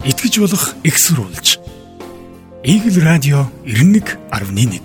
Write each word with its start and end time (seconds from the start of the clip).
итгэж 0.00 0.40
болох 0.40 0.72
экссурулж. 0.82 1.60
Игэл 2.64 3.04
радио 3.04 3.44
91.1 3.68 4.80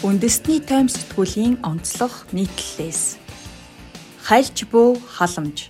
Үндэсний 0.00 0.64
тойм 0.64 0.88
сэтгүүлийн 0.88 1.60
онцлог 1.60 2.24
нийтлэлээс 2.32 3.20
хальж 4.24 4.64
буу 4.72 4.96
халамж 4.96 5.68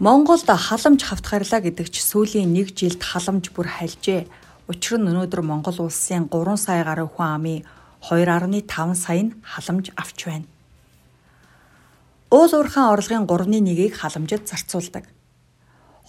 Монголд 0.00 0.48
халамж 0.48 1.00
хавтгарлаа 1.04 1.60
гэдэг 1.60 1.92
ч 1.92 2.00
сүүлийн 2.00 2.56
1 2.56 2.72
жилд 2.72 3.04
халамж 3.04 3.52
бүр 3.52 3.68
хальжээ. 3.68 4.24
Учир 4.72 4.96
нь 4.96 5.12
өнөөдөр 5.12 5.44
Монгол 5.44 5.76
улсын 5.84 6.32
3 6.32 6.56
сая 6.56 6.88
гаруй 6.88 7.08
хүн 7.12 7.28
амын 7.36 7.60
2.5 8.00 8.96
сая 8.96 9.28
нь 9.28 9.36
халамж 9.44 9.92
авч 10.00 10.20
байна. 10.24 10.53
Уул 12.34 12.50
уурхайн 12.50 12.90
орлогын 12.90 13.28
3.1-ийг 13.30 13.94
халамжид 13.94 14.50
зарцуулдаг. 14.50 15.06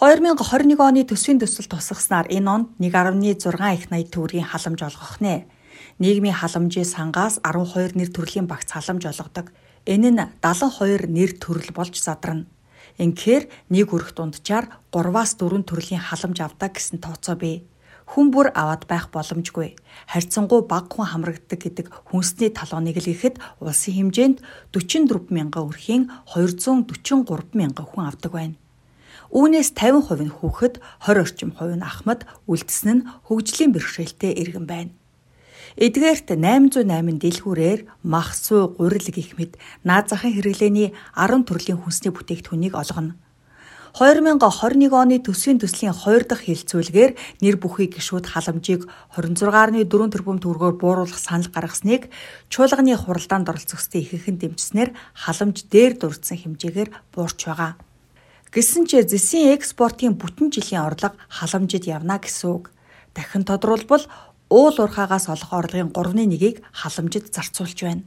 2021 0.02 0.74
оны 0.82 1.06
төсвийн 1.06 1.38
төсөл 1.38 1.70
тусгаснаар 1.70 2.26
энэ 2.34 2.50
онд 2.50 2.68
1.6 2.82 3.46
их 3.78 3.86
80 3.94 4.10
төгрөгийн 4.10 4.50
халамж 4.50 4.82
олгох 4.90 5.22
нэ. 5.22 5.46
Нийгмийн 6.02 6.34
халамжийн 6.34 6.90
сангаас 6.90 7.38
12 7.46 7.94
нэр 7.94 8.10
төрлийн 8.10 8.50
багц 8.50 8.74
халамж 8.74 9.06
олгодог. 9.06 9.54
Энэ 9.86 10.10
нь 10.18 10.26
72 10.42 11.14
нэр 11.14 11.32
төрөл 11.38 11.70
болж 11.78 11.94
задарна. 11.94 12.50
Инхээр 12.98 13.46
нэг 13.70 13.94
өрх 13.94 14.18
дунджаар 14.18 14.82
3-аас 14.90 15.38
4 15.38 15.62
төрлийн 15.62 16.02
халамж 16.02 16.42
авдаг 16.42 16.74
гэсэн 16.74 17.05
тооцоо 17.05 17.38
бий. 17.38 17.70
Хүн 18.05 18.30
бүр 18.30 18.54
аваад 18.54 18.86
байх 18.86 19.09
боломжгүй. 19.09 19.73
Харьцангуй 20.05 20.62
баг 20.70 20.94
хүн 20.94 21.09
хамрагддаг 21.09 21.58
гэдэг 21.58 21.88
хүнсний 22.13 22.54
талууныг 22.54 23.02
л 23.02 23.09
ихэд 23.09 23.41
улсын 23.58 24.13
хэмжээнд 24.13 24.38
44 24.70 25.34
мянган 25.34 25.66
өрхийн 25.66 26.04
243 26.30 27.57
мянган 27.57 27.85
хүн 27.90 28.05
авдаг 28.05 28.32
байна. 28.32 28.55
Үүнээс 29.34 29.74
50% 29.74 30.21
нь 30.21 30.35
хүүхэд, 30.38 30.80
20 31.02 31.26
орчим 31.26 31.52
хувь 31.57 31.74
нь 31.74 31.82
ахмад, 31.82 32.30
үлдсэн 32.46 32.90
нь 32.93 33.05
хөгжлийн 33.26 33.74
бэрхшээлтэй 33.74 34.37
иргэн 34.37 34.70
байна. 34.70 34.93
Эдгээрт 35.76 36.30
808 36.40 37.20
дэлгүүрээр 37.20 37.82
мах 38.05 38.32
суу 38.32 38.71
гурил 38.77 39.10
гих 39.12 39.35
мэд 39.35 39.60
наад 39.84 40.08
захын 40.08 40.32
хэрэглээний 40.32 40.96
10 41.18 41.43
төрлийн 41.43 41.82
хүнсний 41.84 42.15
бүтээгдэхүүнийг 42.15 42.77
олгоно. 42.80 43.20
2021 43.96 44.91
оны 44.91 45.24
төсвийн 45.24 45.55
төслийн 45.55 45.96
2 45.96 46.27
дахь 46.27 46.43
хилцүүлгээр 46.43 47.15
нэр 47.40 47.55
бүхий 47.55 47.88
гişүүд 47.88 48.27
халамжийг 48.27 48.84
26.4 49.15 49.87
тэрбум 49.87 50.43
төгрөгөөр 50.43 50.76
бууруулах 50.76 51.15
санал 51.15 51.48
гаргасныг 51.48 52.12
чуулганы 52.52 52.91
хуралдаанд 52.99 53.48
оролцогчдын 53.48 54.04
ихэнх 54.04 54.40
дэмжснээр 54.43 54.91
халамж 55.15 55.71
дээр 55.71 55.96
дурдсан 55.96 56.35
хэмжээгээр 56.43 56.90
буурч 57.15 57.40
байгаа. 57.48 57.79
Гэсэн 58.52 58.84
ч 58.84 58.99
зэсийн 58.99 59.55
экспортын 59.55 60.20
бүтэн 60.20 60.52
жилийн 60.52 60.84
орлого 60.84 61.15
халамжид 61.32 61.87
явна 61.87 62.20
гэсэн 62.20 62.52
үг. 62.52 62.76
Дахин 63.15 63.48
тодруулбал 63.48 64.03
уул 64.52 64.75
уурхаагаас 64.75 65.31
олох 65.31 65.56
орлогын 65.56 65.96
3.1-ийг 65.96 66.68
халамжид 66.75 67.31
зарцуулж 67.31 67.80
байна. 67.80 68.03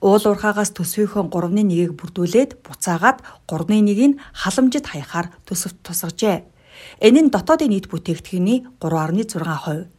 Уул 0.00 0.22
уурхаагаас 0.22 0.70
төсвийнхөө 0.76 1.30
3.1-ийг 1.30 1.92
бүрдүүлээд 1.98 2.62
буцаагаад 2.66 3.18
3.1-ийг 3.46 4.20
халамжид 4.34 4.86
хаяхаар 4.88 5.30
төсөвт 5.46 5.78
тусгажээ. 5.86 6.44
Энэ 7.02 7.20
нь 7.26 7.32
дотоодын 7.34 7.70
нийт 7.70 7.86
бүтээгдэхүүний 7.90 8.66
3.6%. 8.80 9.90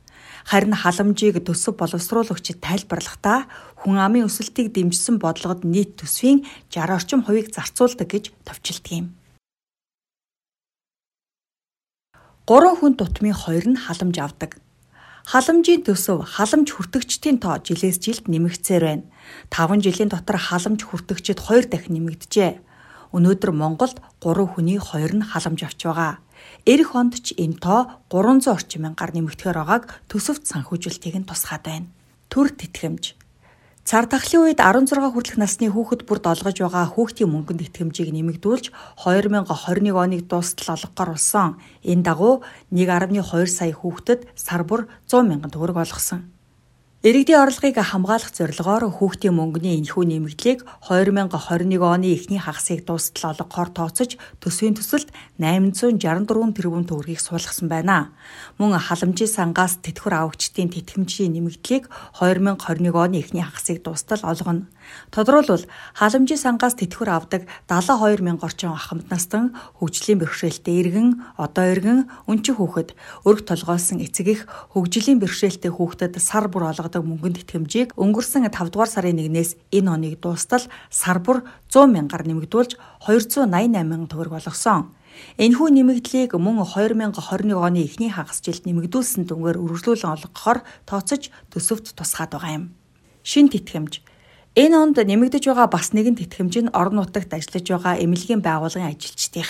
Харин 0.44 0.76
халамжийг 0.76 1.39
төсөв 1.48 1.80
боловсруулагчид 1.80 2.59
тайлбарлахдаа 2.59 3.48
хүн 3.80 3.95
амын 3.95 4.28
өсөлтийг 4.28 4.76
дэмжсэн 4.76 5.16
бодлогод 5.20 5.64
нийт 5.64 5.95
төсвийн 6.00 6.44
60 6.67 6.95
орчим 6.98 7.20
хувийг 7.23 7.48
зарцуулдаг 7.56 8.08
гэж 8.11 8.36
товчилдог 8.44 8.92
юм. 8.92 9.08
Гурван 12.43 12.76
хүн 12.76 12.93
тутмын 12.99 13.32
хоёр 13.32 13.66
нь 13.72 13.80
халамж 13.80 14.20
авдаг. 14.20 14.60
Халамжийн 15.23 15.88
төсөв 15.88 16.36
халамж 16.36 16.76
хүртэгчдийн 16.76 17.39
тоо 17.39 17.56
жилээс 17.64 17.98
жилд 18.04 18.28
нэмэгцээр 18.28 18.84
байна. 18.84 19.08
5 19.48 19.80
жилийн 19.80 20.11
дотор 20.11 20.36
халамж 20.36 20.84
хүртэгчид 20.84 21.39
2 21.39 21.72
дахин 21.72 21.95
нэмэгдэжээ. 21.95 22.60
Өнөөдөр 23.16 23.52
Монголд 23.56 24.04
3 24.20 24.52
хүний 24.52 24.84
2 24.84 25.16
нь 25.16 25.23
халамж 25.23 25.60
авч 25.64 25.80
байгаа. 25.88 26.20
Ирэх 26.67 26.92
онд 26.92 27.23
ч 27.23 27.32
энэ 27.39 27.56
тоо 27.56 28.04
300 28.11 28.52
орчим 28.52 28.84
мянгаар 28.84 29.16
нэмэгдэхээр 29.16 29.58
байгааг 29.64 29.84
төсөвт 30.11 30.44
санхүүжилтийг 30.44 31.16
нь 31.16 31.30
тусгаад 31.32 31.64
байна. 31.64 31.88
Төр 32.28 32.52
тэтгэмж 32.52 33.16
Цар 33.83 34.08
тахлын 34.08 34.48
үед 34.48 34.64
16 34.64 34.95
хүртэлх 35.11 35.36
насны 35.36 35.67
хүүхэд 35.67 36.08
бүрд 36.08 36.23
олгож 36.32 36.55
байгаа 36.55 36.88
хүүхдийн 36.88 37.27
мөнгөнд 37.27 37.67
итгэмжийг 37.67 38.16
нэмэгдүүлж 38.16 38.71
2021 39.04 39.92
оныг 39.92 40.23
дуустал 40.23 40.80
олгохоор 40.80 41.11
болсон. 41.11 41.60
Энэ 41.83 42.08
дагуу 42.08 42.48
1.2 42.72 43.43
сая 43.52 43.76
хүүхдэд 43.76 44.23
сар 44.39 44.64
бүр 44.64 44.88
100 45.11 45.27
мянган 45.27 45.52
төгрөг 45.52 45.83
олгосон. 45.83 46.33
Иргэдийн 47.03 47.43
орлогыг 47.43 47.75
хамгаалах 47.83 48.31
зорилгоор 48.31 48.87
хүүхдийн 48.87 49.36
мөнгөний 49.36 49.75
энэхүү 49.75 50.08
нэмэгдлийг 50.08 50.64
2021 50.87 51.83
оны 51.83 52.15
эхний 52.15 52.39
хагасыг 52.39 52.87
дуустал 52.87 53.36
олгохоор 53.36 53.75
тооцож 53.75 54.15
төсвийн 54.39 54.71
төсөлд 54.80 55.11
864 55.36 55.99
тэрбум 56.55 56.87
төгрөгийг 56.87 57.19
суулгасан 57.19 57.67
байна. 57.67 58.15
Мөн 58.55 58.80
халамжийн 58.80 59.27
сангаас 59.27 59.83
тэтгэвэр 59.83 60.15
авагчдын 60.15 60.71
тэтгэмжийн 60.71 61.36
нэмэгдлийг 61.36 61.92
2021 62.23 62.95
оны 62.95 63.19
эхний 63.19 63.43
хагасыг 63.43 63.83
дуустал 63.83 64.23
олгоно. 64.23 64.71
Тодорхойлбол 65.11 65.66
халамжийн 65.94 66.42
сангаас 66.42 66.76
тэтгэвэр 66.80 67.11
авдаг 67.11 67.42
72 67.70 68.23
мянга 68.23 68.48
орчим 68.48 68.73
ахмад 68.73 69.10
настан 69.10 69.54
хөгжлийн 69.80 70.20
бэрхшээлтэй 70.21 70.76
иргэн, 70.82 71.10
одоо 71.38 71.66
иргэн, 71.70 72.10
өнчин 72.27 72.55
хүүхэд, 72.58 72.95
өрг 73.23 73.45
толгойлсон 73.45 74.02
эцэг 74.04 74.27
их 74.27 74.42
хөгжлийн 74.73 75.22
бэрхшээлтэй 75.22 75.72
хүүхдэд 75.73 76.17
сар 76.17 76.49
бүр 76.49 76.72
олгодог 76.72 77.04
мөнгөнд 77.05 77.45
итгэмжийг 77.45 77.93
өнгөрсөн 77.99 78.49
5 78.49 78.73
дугаар 78.73 78.92
сарын 78.92 79.22
1-ээс 79.22 79.58
энэ 79.72 79.89
оныг 79.92 80.22
дуустал 80.23 80.66
сар 80.89 81.20
бүр 81.22 81.45
100 81.70 81.89
мянгаар 81.89 82.23
нэмэгдүүлж 82.27 82.77
288 83.05 83.48
мянган 83.72 84.10
төгрөг 84.10 84.33
болгосон. 84.38 84.93
Энэхүү 85.38 85.70
нэмэгдлийг 85.77 86.32
мөн 86.38 86.66
2021 86.66 87.54
оны 87.54 87.86
эхний 87.86 88.10
хагас 88.10 88.42
жилд 88.42 88.66
нэмэгдүүлсэн 88.66 89.30
дүнгээр 89.30 89.61
үргэлжлүүлэн 89.61 90.14
олгохоор 90.14 90.60
тооцож 90.89 91.30
төсөвт 91.54 91.93
тусгаад 91.93 92.33
байгаа 92.33 92.54
юм. 92.58 92.66
Шин 93.22 93.48
тэтгэмж 93.49 94.02
Энэ 94.53 94.77
онд 94.77 95.02
нэмэгдэж 95.02 95.49
байгаа 95.49 95.65
бас 95.65 95.97
нэгэн 95.97 96.14
тэтгэмж 96.14 96.53
нь 96.61 96.73
орон 96.77 97.02
нутагт 97.02 97.33
ажиллаж 97.33 97.65
байгаа 97.73 97.97
эмнэлгийн 98.05 98.45
байгууллагын 98.45 98.93
ажилчдын 98.93 99.49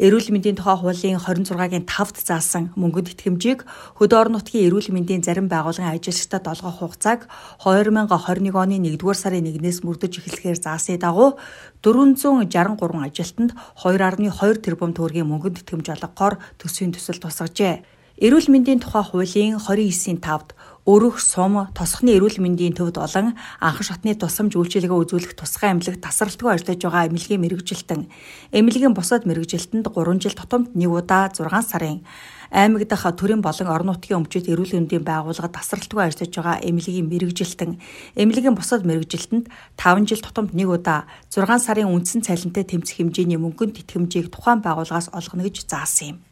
Эрүүл 0.00 0.32
мэндийн 0.32 0.56
тухай 0.56 0.80
хуулийн 0.80 1.20
26-гийн 1.20 1.84
5-д 1.84 2.24
заасан 2.24 2.72
мөнгөнд 2.72 3.12
итгэмжийг 3.12 3.68
хөдөө 4.00 4.16
орон 4.16 4.40
нутгийн 4.40 4.72
эрүүл 4.72 4.88
мэндийн 4.96 5.20
зарим 5.20 5.52
байгууллагын 5.52 5.92
ажилчдад 5.92 6.48
олгох 6.48 6.80
хугацааг 6.80 7.28
2021 7.68 8.56
оны 8.56 8.80
1-р 8.80 9.16
сарын 9.20 9.44
1-ээс 9.44 9.84
мөрдөж 9.84 10.24
эхлэхээр 10.24 10.56
заасны 10.56 10.96
дагуу 10.96 11.36
463 11.84 12.80
ажилтнанд 12.80 13.52
2.2 13.76 14.64
тэрбум 14.64 14.96
төгрөгийн 14.96 15.28
мөнгөнд 15.28 15.60
итгэмж 15.60 16.00
олгохоор 16.00 16.40
төсвийн 16.56 16.96
төсөл 16.96 17.20
тусгажээ. 17.20 17.84
Эрүүл 18.20 18.52
мэндийн 18.52 18.84
тухай 18.84 19.04
хуулийн 19.04 19.56
29-ийн 19.56 20.20
5-д 20.20 20.52
өрөх 20.88 21.20
сум 21.20 21.68
тосхны 21.76 22.16
эрүүл 22.16 22.40
мэндийн 22.40 22.72
төвд 22.72 22.96
олон 22.96 23.36
анхан 23.60 23.84
шатны 23.84 24.16
тусамж 24.16 24.56
үйлчилгээ 24.56 24.96
үзүүлэх 24.96 25.36
тусгай 25.36 25.76
эмнэлэг 25.76 26.00
тасралтгүй 26.00 26.56
ажиллаж 26.56 26.80
байгаа 26.80 27.08
эмнэлгийн 27.12 27.42
мэрэгжилтэн 27.44 28.08
эмнэлгийн 28.56 28.96
босоод 28.96 29.28
мэрэгжилтэнд 29.28 29.92
3 29.92 30.24
жил 30.24 30.32
тутамд 30.32 30.72
1 30.72 30.88
удаа 30.88 31.28
6 31.28 31.52
сарын 31.68 32.00
аймаг 32.48 32.88
дахь 32.88 33.12
төрийн 33.12 33.44
болон 33.44 33.68
орон 33.68 33.92
нутгийн 33.92 34.24
өмчит 34.24 34.48
эрүүл 34.48 34.72
мэндийн 34.80 35.04
байгууллагад 35.04 35.52
тасралтгүй 35.52 36.00
ажиллаж 36.00 36.32
байгаа 36.32 36.56
эмнэлгийн 36.64 37.12
мэрэгжилтэн 37.12 37.76
эмнэлгийн 38.16 38.56
босоод 38.56 38.88
мэрэгжилтэнд 38.88 39.52
5 39.76 40.08
жил 40.08 40.24
тутамд 40.24 40.56
1 40.56 40.64
удаа 40.64 41.04
6 41.28 41.44
сарын 41.60 41.92
үндсэн 41.92 42.24
цалинтай 42.24 42.64
тэмцэх 42.64 43.04
хэмжээний 43.04 43.36
мөнгөнд 43.36 43.84
тэтгэмжийг 43.84 44.32
тухайн 44.32 44.64
байгууллагаас 44.64 45.12
олгоно 45.12 45.44
гэж 45.44 45.68
заасан 45.68 46.08
юм. 46.16 46.29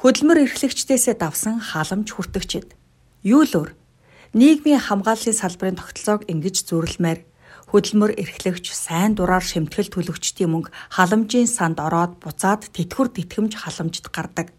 Хөдөлмөр 0.00 0.48
эрхлэгчдээсээ 0.48 1.20
давсан 1.20 1.60
халамж 1.60 2.16
хүртэгчд. 2.16 2.72
Юу 3.20 3.44
л 3.44 3.52
өөр? 3.52 3.70
Нийгмийн 4.32 4.80
хамгааллын 4.80 5.36
салбарын 5.36 5.76
тогтолцоог 5.76 6.24
ингэж 6.24 6.64
зүйрлэмээр 6.72 7.20
хөдөлмөр 7.68 8.16
эрхлэгч 8.16 8.72
сайн 8.72 9.12
дураар 9.12 9.44
шимтгэл 9.44 9.92
төлөгчдийн 9.92 10.48
мөнгө 10.48 10.72
халамжийн 10.96 11.44
санд 11.44 11.84
ороод 11.84 12.16
буцаад 12.16 12.72
тэтгэвэр 12.72 13.12
тэтгэмж 13.12 13.52
халамжид 13.60 14.08
гардаг. 14.08 14.56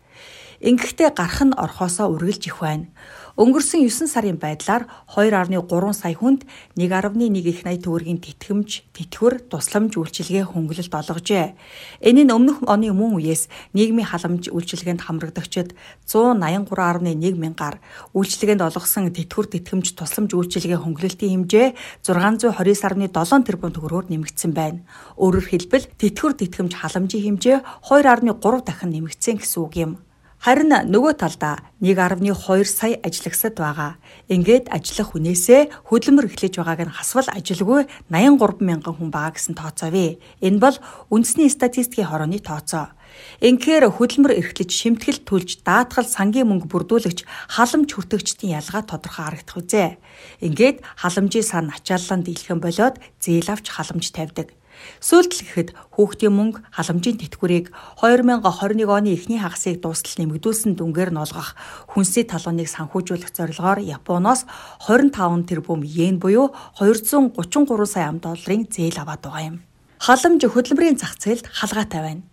Ингэхдээ 0.62 1.18
гарах 1.18 1.42
нь 1.42 1.58
орхосоо 1.58 2.14
үргэлж 2.14 2.44
их 2.46 2.62
байна. 2.62 2.94
Өнгөрсөн 3.34 3.82
9 3.88 4.12
сарын 4.12 4.38
байдлаар 4.38 4.86
2.3 5.10 5.66
сая 5.98 6.14
хүнд 6.14 6.46
1.1 6.78 7.34
их 7.42 7.64
80 7.66 7.82
төгрөгийн 7.82 8.22
тэтгэмж, 8.22 8.70
тэтгэвэр, 8.94 9.50
тусламж 9.50 9.98
үйлчилгээ 9.98 10.46
хөнгөлөлт 10.52 10.94
олгожээ. 10.94 11.58
Энэ 12.06 12.28
нь 12.28 12.36
өмнөх 12.36 12.62
оны 12.68 12.94
мөн 12.94 13.18
үеэс 13.18 13.50
нийгмийн 13.74 14.06
халамж 14.06 14.54
үйлчилгээнд 14.54 15.02
хамрагдагчид 15.02 15.74
183.1 16.06 17.40
мянгаар, 17.40 17.82
үйлчилгээнд 18.14 18.62
олгосон 18.62 19.10
тэтгэвэр, 19.16 19.48
тэтгэмж, 19.58 19.98
тусламж 19.98 20.36
үйлчилгээ 20.36 20.78
хөнгөлөлтийн 20.78 21.48
хэмжээ 21.48 21.68
629.7 22.06 23.48
тэрбум 23.48 23.72
төгрөгөөр 23.74 24.12
нэмэгдсэн 24.12 24.52
байна. 24.54 24.86
Өөрөөр 25.18 25.48
хэлбэл 25.50 25.90
тэтгэвэр, 25.98 26.36
тэтгэмж 26.36 26.74
халамжийн 26.78 27.40
хэмжээ 27.40 27.58
2.3 27.90 28.38
дахин 28.68 28.92
нэмэгдсэн 28.92 29.40
гэсэн 29.40 29.62
үг 29.64 29.76
юм. 29.80 30.11
Харин 30.42 30.74
нөгөө 30.74 31.22
талдаа 31.22 31.62
1.2 31.86 32.66
сая 32.66 32.98
ажиллагсад 33.06 33.62
байгаа. 33.62 34.02
Ингээд 34.26 34.74
ажиллах 34.74 35.14
хүнээсээ 35.14 35.86
хөдөлмөр 35.86 36.34
эхлэж 36.34 36.58
байгааг 36.58 36.82
нь 36.90 36.98
хасвал 36.98 37.30
ажилгүй 37.30 37.86
83 38.10 38.66
мянган 38.66 38.98
хүн 38.98 39.14
байгаа 39.14 39.38
гэсэн 39.38 39.54
тооцоовэ. 39.54 40.18
Энэ 40.42 40.58
бол 40.58 40.82
үндэсний 41.14 41.46
статистикийн 41.46 42.10
хорооны 42.10 42.42
тооцоо. 42.42 42.90
Инхээр 43.38 43.94
хөдөлмөр 43.94 44.34
эрхлэж 44.42 44.74
шимтгэл 44.74 45.22
түлж 45.30 45.62
даатгал 45.62 46.10
сангийн 46.10 46.50
мөнгө 46.50 46.74
бүрдүүлэгч 46.74 47.22
халамж 47.62 47.94
хүртэгчдийн 47.94 48.58
ялгаа 48.58 48.82
тодорхой 48.82 49.30
харагдах 49.30 49.62
үзэ. 49.62 50.02
Ингээд 50.42 50.82
халамжийн 50.98 51.46
сан 51.46 51.70
ачааллан 51.70 52.26
дийлхэн 52.26 52.58
болоод 52.58 52.98
зээл 53.22 53.54
авч 53.54 53.70
халамж 53.70 54.10
тавьдаг. 54.10 54.58
Сөүлтлэхэд 55.02 55.74
хүүхдийн 55.96 56.34
мөнгө 56.34 56.60
халамжийн 56.76 57.18
тэтгэврийг 57.20 57.74
2021 58.02 58.86
оны 58.86 59.10
эхний 59.14 59.40
хагасыг 59.42 59.82
дуустал 59.82 60.16
нэмэгдүүлсэн 60.22 60.78
дүнгээр 60.78 61.12
нь 61.14 61.22
олгох 61.22 61.58
хүнсний 61.90 62.26
талууныг 62.28 62.70
санхүүжүүлэх 62.70 63.32
зорилгоор 63.34 63.80
Японоос 63.82 64.46
25 64.86 65.50
тэрбум 65.50 65.82
йен 65.82 66.22
буюу 66.22 66.54
233 66.78 67.86
сая 67.90 68.10
ам 68.10 68.22
долларын 68.22 68.70
зээл 68.70 69.02
аваад 69.02 69.22
байгаа 69.26 69.44
юм. 69.50 69.58
Халамж 70.02 70.42
хөдөлмөрийн 70.50 70.98
зах 70.98 71.14
зээлд 71.22 71.46
халгаатай 71.46 72.02
байна. 72.02 72.24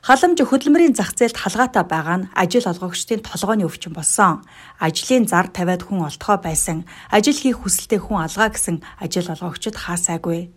Халамж 0.00 0.40
хөдөлмөрийн 0.40 0.96
зах 0.96 1.12
зээлд 1.12 1.36
халгаатай 1.36 1.84
байгаа 1.84 2.16
нь 2.24 2.28
ажил 2.32 2.64
олгогчдын 2.72 3.20
толгойн 3.20 3.66
өвчин 3.68 3.92
болсон. 3.92 4.40
Ажлын 4.80 5.28
зар 5.28 5.52
тавиад 5.52 5.84
хүн 5.84 6.08
олдохоо 6.08 6.40
байсан. 6.40 6.88
Ажил 7.12 7.36
хийх 7.36 7.60
хүсэлтэй 7.60 8.00
хүн 8.00 8.24
алгаа 8.24 8.48
гэсэн 8.48 8.80
ажил 8.96 9.28
олгогчд 9.28 9.76
хаасаагүй. 9.76 10.54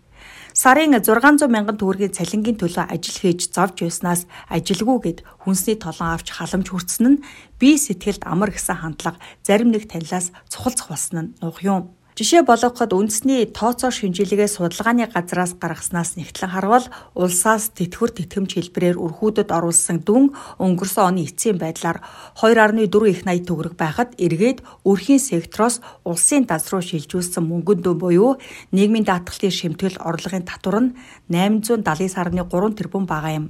Сарын 0.54 0.94
600 0.94 1.50
мянган 1.50 1.74
төгрөгийн 1.74 2.14
цалингийн 2.14 2.54
төлөө 2.54 2.86
ажил 2.94 3.18
хийж 3.18 3.50
зовж 3.50 3.82
байснаас 3.82 4.22
ажилгүй 4.46 4.98
гэд 5.02 5.18
хүнсний 5.42 5.74
толон 5.74 6.14
авч 6.14 6.30
халамж 6.30 6.70
хүртсэн 6.70 7.06
нь 7.10 7.22
бие 7.58 7.74
сэтгэлд 7.74 8.22
амар 8.22 8.54
гэсэн 8.54 8.78
хандлага 8.78 9.18
зарим 9.42 9.74
нэг 9.74 9.90
танилаас 9.90 10.30
цухалцах 10.46 10.94
болсон 10.94 11.18
нь 11.18 11.32
нух 11.42 11.58
юм. 11.66 11.90
Жишээ 12.14 12.46
болгоход 12.46 12.94
үндэсний 12.94 13.42
тооцоо 13.50 13.90
шинжилгээ 13.90 14.46
судалгааны 14.46 15.10
газраас 15.10 15.58
гаргаснаас 15.58 16.14
нэгтлэн 16.14 16.54
харвал 16.54 16.86
улсаас 17.18 17.74
тэтгэвэр 17.74 18.14
тэтгэмж 18.14 18.50
хэлбэрээр 18.54 19.02
өрхүүдэд 19.02 19.50
оруулсан 19.50 19.98
дүн 20.06 20.30
өнгөрсөн 20.62 21.10
оны 21.10 21.26
эцсийн 21.26 21.58
байдлаар 21.58 22.06
2.4 22.38 22.86
их 23.10 23.26
80 23.26 23.50
төгрөг 23.50 23.74
байхад 23.74 24.14
эргээд 24.14 24.62
өрхийн 24.86 25.18
сектороос 25.18 25.82
улсын 26.06 26.46
даз 26.46 26.70
руу 26.70 26.86
шилжүүлсэн 26.86 27.42
мөнгөн 27.50 27.82
дүн 27.82 27.98
буюу 27.98 28.38
нийгмийн 28.70 29.10
даатгалын 29.10 29.50
шимтгэл 29.50 29.98
орлогын 29.98 30.46
татвар 30.46 30.86
нь 30.86 30.94
879.3 31.34 32.78
тэрбум 32.78 33.10
байгаа 33.10 33.42
юм 33.42 33.46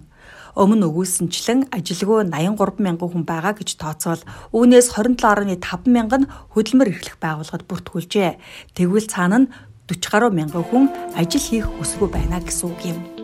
өмнө 0.54 0.86
өгүүлсэнчлэн 0.90 1.74
ажилгүй 1.74 2.30
83 2.30 2.78
мянган 2.86 3.10
хүн 3.10 3.24
байгаа 3.26 3.54
гэж 3.58 3.74
тооцвол 3.78 4.22
үүнээс 4.54 4.94
27.5 4.94 5.90
мянган 5.90 6.26
нь 6.26 6.30
хөдөлмөр 6.54 6.90
эрхлэх 6.94 7.18
байгууллагад 7.18 7.66
бүртгүүлжээ. 7.66 8.38
Тэгвэл 8.78 9.10
цаана 9.10 9.38
нь 9.42 9.50
40 9.90 10.12
гаруй 10.12 10.30
мянган 10.30 10.64
хүн 10.64 10.84
ажил 11.18 11.42
хийх 11.42 11.66
хүсгүй 11.76 12.08
байна 12.08 12.38
гэсэн 12.38 12.70
үг 12.70 12.80
юм. 12.86 13.23